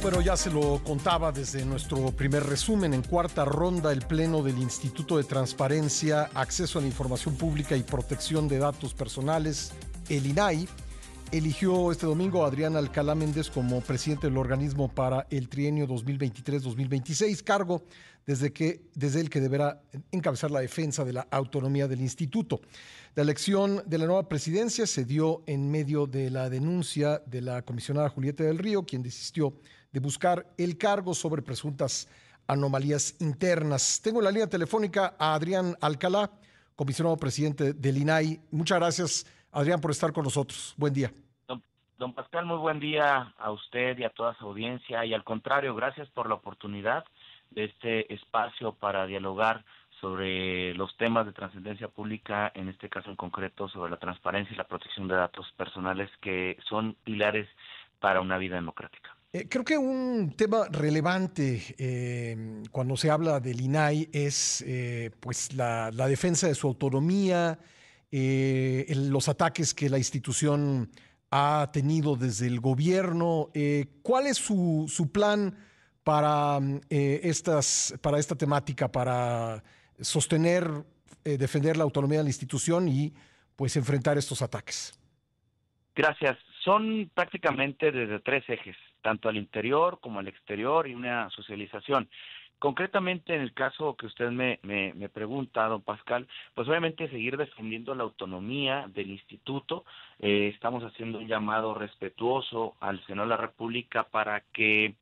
[0.00, 2.94] Bueno, ya se lo contaba desde nuestro primer resumen.
[2.94, 7.82] En cuarta ronda, el Pleno del Instituto de Transparencia, Acceso a la Información Pública y
[7.82, 9.72] Protección de Datos Personales,
[10.08, 10.68] el INAI,
[11.32, 17.42] eligió este domingo a Adrián Alcalá Méndez como presidente del organismo para el trienio 2023-2026,
[17.42, 17.82] cargo
[18.24, 22.60] desde, que, desde el que deberá encabezar la defensa de la autonomía del instituto.
[23.16, 27.62] La elección de la nueva presidencia se dio en medio de la denuncia de la
[27.62, 29.54] comisionada Julieta del Río, quien desistió
[29.92, 32.08] de buscar el cargo sobre presuntas
[32.46, 34.00] anomalías internas.
[34.02, 36.30] Tengo en la línea telefónica a Adrián Alcalá,
[36.74, 38.40] comisionado presidente del INAI.
[38.50, 40.74] Muchas gracias, Adrián, por estar con nosotros.
[40.76, 41.12] Buen día.
[41.98, 45.04] Don, Pascal, muy buen día a usted y a toda su audiencia.
[45.04, 47.04] Y al contrario, gracias por la oportunidad
[47.50, 49.64] de este espacio para dialogar
[50.00, 54.56] sobre los temas de trascendencia pública, en este caso en concreto sobre la transparencia y
[54.56, 57.48] la protección de datos personales que son pilares
[57.98, 59.17] para una vida democrática.
[59.30, 65.52] Eh, creo que un tema relevante eh, cuando se habla del INAI es eh, pues
[65.52, 67.58] la, defensa de su autonomía,
[68.10, 70.90] los ataques que la institución
[71.30, 73.50] ha tenido desde el gobierno.
[74.02, 75.54] ¿Cuál es su, su plan
[76.04, 79.62] para, estas, para esta temática, para
[80.00, 80.66] sostener,
[81.22, 83.12] defender la autonomía de la institución y
[83.56, 84.98] pues enfrentar estos ataques?
[85.94, 86.38] Gracias.
[86.64, 92.08] Son prácticamente desde tres ejes tanto al interior como al exterior y una socialización.
[92.58, 97.94] Concretamente, en el caso que usted me, me, pregunta, don Pascal, pues obviamente seguir defendiendo
[97.94, 99.84] la autonomía del instituto.
[100.18, 104.96] Eh, estamos haciendo un llamado respetuoso al Senado de la República para que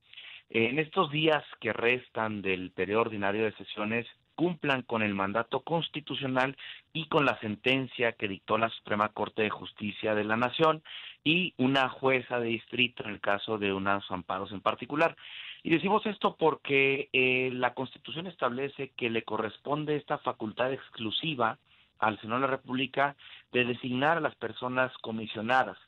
[0.51, 4.07] en estos días que restan del periodo ordinario de sesiones
[4.37, 6.57] cumplan con el mandato constitucional
[6.93, 10.83] y con la sentencia que dictó la Suprema Corte de Justicia de la Nación
[11.25, 15.17] y una jueza de distrito en el caso de unos amparos en particular.
[15.65, 21.59] Y decimos esto porque eh, la Constitución establece que le corresponde esta facultad exclusiva
[21.99, 23.17] al Senado de la República
[23.53, 25.79] de designar a las personas comisionadas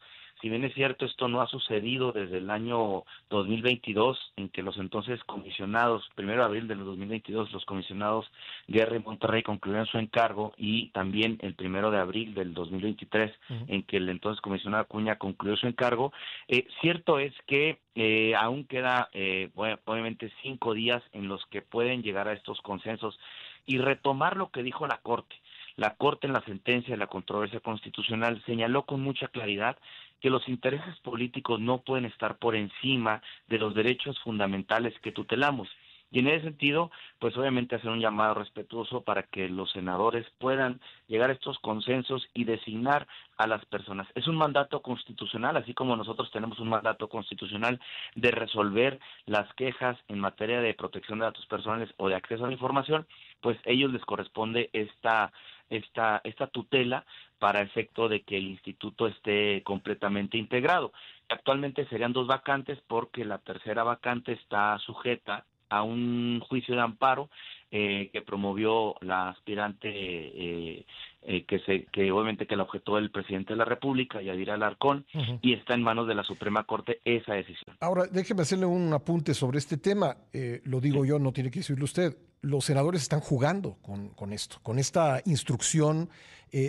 [0.40, 4.76] si bien es cierto, esto no ha sucedido desde el año 2022, en que los
[4.78, 8.26] entonces comisionados, primero de abril del 2022, los comisionados
[8.68, 13.32] Guerra y Monterrey concluyeron su encargo y también el primero de abril del 2023,
[13.66, 16.12] en que el entonces comisionado Acuña concluyó su encargo.
[16.46, 22.02] Eh, cierto es que eh, aún queda, eh, obviamente, cinco días en los que pueden
[22.02, 23.18] llegar a estos consensos
[23.66, 25.36] y retomar lo que dijo la Corte.
[25.78, 29.78] La Corte en la sentencia de la controversia constitucional señaló con mucha claridad
[30.20, 35.68] que los intereses políticos no pueden estar por encima de los derechos fundamentales que tutelamos.
[36.10, 36.90] Y en ese sentido,
[37.20, 42.26] pues obviamente hacer un llamado respetuoso para que los senadores puedan llegar a estos consensos
[42.34, 43.06] y designar
[43.36, 44.08] a las personas.
[44.16, 47.78] Es un mandato constitucional, así como nosotros tenemos un mandato constitucional
[48.16, 52.48] de resolver las quejas en materia de protección de datos personales o de acceso a
[52.48, 53.06] la información,
[53.40, 55.30] pues a ellos les corresponde esta
[55.70, 57.04] esta, esta tutela
[57.38, 60.92] para efecto de que el instituto esté completamente integrado.
[61.28, 67.28] Actualmente serían dos vacantes porque la tercera vacante está sujeta a un juicio de amparo
[67.70, 70.86] eh, que promovió la aspirante eh,
[71.20, 75.04] eh, que se que obviamente que la objetó el presidente de la República Yadira Alarcón
[75.42, 77.76] y está en manos de la Suprema Corte esa decisión.
[77.80, 80.16] Ahora déjeme hacerle un apunte sobre este tema.
[80.64, 82.16] lo digo yo, no tiene que decirlo usted.
[82.40, 86.08] Los senadores están jugando con, con esto, con esta instrucción,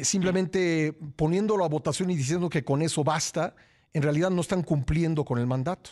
[0.02, 3.56] simplemente poniéndolo a votación y diciendo que con eso basta.
[3.94, 5.92] En realidad no están cumpliendo con el mandato.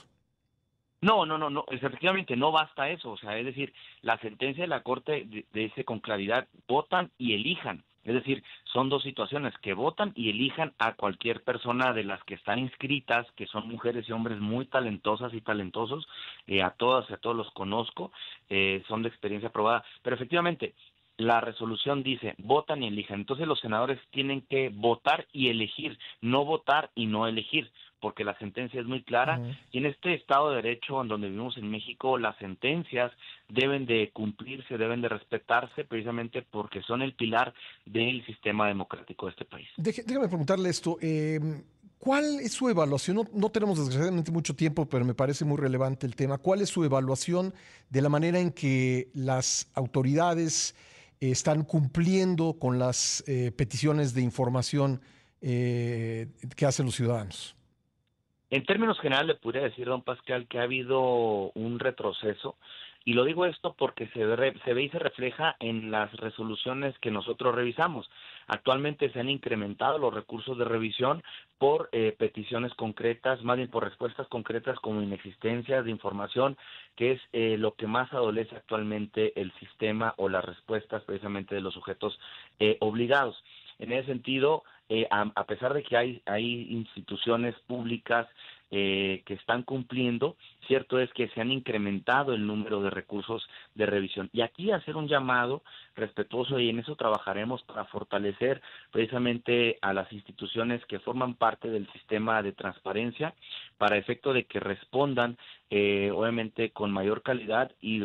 [1.02, 3.72] No, no, no, no, efectivamente no basta eso, o sea, es decir,
[4.02, 9.04] la sentencia de la Corte dice con claridad, votan y elijan, es decir, son dos
[9.04, 13.68] situaciones, que votan y elijan a cualquier persona de las que están inscritas, que son
[13.68, 16.08] mujeres y hombres muy talentosas y talentosos,
[16.48, 18.12] eh, a todas y a todos los conozco,
[18.50, 20.74] eh, son de experiencia probada, pero efectivamente,
[21.18, 23.22] la resolución dice votan y elijan.
[23.22, 28.38] Entonces los senadores tienen que votar y elegir, no votar y no elegir porque la
[28.38, 29.42] sentencia es muy clara
[29.72, 33.12] y en este Estado de Derecho en donde vivimos en México las sentencias
[33.50, 37.54] deben de cumplirse, deben de respetarse precisamente porque son el pilar
[37.86, 39.68] del sistema democrático de este país.
[39.78, 40.98] déjame preguntarle esto.
[41.02, 41.64] Em,
[42.00, 43.28] ¿Cuál es su evaluación?
[43.34, 46.38] No, tenemos desgraciadamente mucho tiempo, pero me parece muy relevante el tema.
[46.38, 47.54] ¿Cuál es su evaluación
[47.90, 50.76] de la manera en que las autoridades
[51.20, 55.02] están cumpliendo con las eh, peticiones de información
[55.42, 57.57] eh, que hacen los ciudadanos?
[58.50, 62.56] En términos generales, le podría decir, don Pascal, que ha habido un retroceso
[63.08, 66.94] y lo digo esto porque se ve, se ve y se refleja en las resoluciones
[67.00, 68.10] que nosotros revisamos.
[68.48, 71.24] Actualmente se han incrementado los recursos de revisión
[71.58, 76.58] por eh, peticiones concretas, más bien por respuestas concretas como inexistencia de información,
[76.98, 81.62] que es eh, lo que más adolece actualmente el sistema o las respuestas precisamente de
[81.62, 82.20] los sujetos
[82.60, 83.42] eh, obligados.
[83.80, 84.64] En ese sentido,
[85.10, 88.28] a, a, pesar de que hay, hay instituciones públicas
[88.72, 90.36] eh, que están cumpliendo,
[90.68, 94.30] cierto es que se han incrementado el número de recursos de revisión.
[94.34, 95.64] Y aquí hacer un llamado
[95.96, 98.62] respetuoso y en eso trabajaremos para fortalecer
[98.92, 103.34] precisamente a las instituciones que forman parte del sistema de transparencia
[103.78, 105.38] para efecto de que respondan
[105.70, 108.02] eh, obviamente con mayor calidad y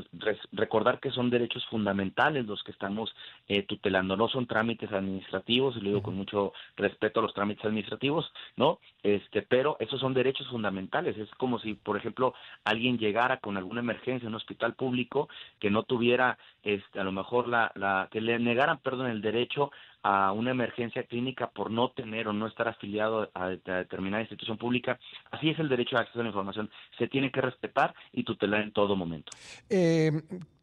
[0.51, 3.15] recordar que son derechos fundamentales los que estamos
[3.47, 7.65] eh, tutelando, no son trámites administrativos, y lo digo con mucho respeto a los trámites
[7.65, 8.81] administrativos, ¿no?
[9.05, 12.35] Este, pero esos son derechos fundamentales, es como si, por ejemplo,
[12.65, 15.29] alguien llegara con alguna emergencia en un hospital público
[15.59, 19.73] que no tuviera este, a lo mejor la, la que le negaran, perdón, el derecho
[20.03, 24.99] a una emergencia clínica por no tener o no estar afiliado a, determinada institución pública.
[25.31, 26.71] Así es el derecho de acceso a la información.
[26.99, 29.31] Se tiene que respetar y tutelar en todo momento.
[29.71, 30.11] Eh,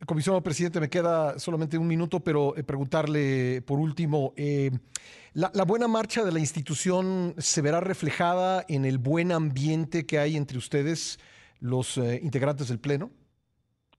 [0.05, 4.71] comisionado presidente, me queda solamente un minuto, pero eh, preguntarle por último, eh,
[5.33, 10.19] la, la, buena marcha de la institución se verá reflejada en el buen ambiente que
[10.19, 11.19] hay entre ustedes,
[11.59, 13.11] los eh, integrantes del Pleno?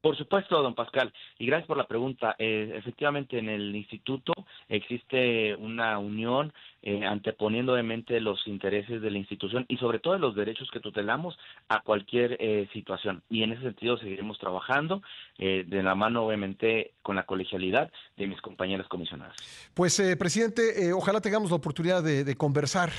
[0.01, 2.35] Por supuesto, don Pascal, y gracias por la pregunta.
[2.39, 4.33] Eh, efectivamente, en el instituto
[4.71, 6.53] existe una unión
[6.83, 11.39] eh, anteponiendo mente los intereses de la institución y sobre todo los derechos que tutelamos
[11.69, 13.23] a cualquier eh, situación.
[13.29, 15.03] Y en ese sentido seguiremos trabajando
[15.37, 19.37] eh, de la mano, obviamente, con la colegialidad de mis compañeras comisionadas.
[19.75, 22.91] Pues, presidente, ojalá tengamos la oportunidad de, de conversar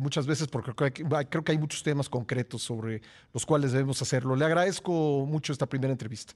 [0.00, 3.02] muchas veces porque creo que, creo que hay muchos temas concretos sobre
[3.34, 4.36] los cuales debemos hacerlo.
[4.36, 6.34] Le agradezco mucho esta primera entrevista.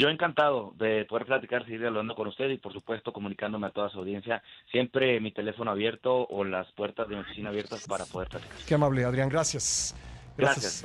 [0.00, 3.90] Yo encantado de poder platicar, seguir hablando con usted y por supuesto comunicándome a toda
[3.90, 4.44] su audiencia.
[4.70, 8.56] Siempre mi teléfono abierto o las puertas de mi oficina abiertas para poder platicar.
[8.64, 9.28] Qué amable, Adrián.
[9.28, 9.96] Gracias.
[10.36, 10.62] Gracias.
[10.62, 10.84] gracias.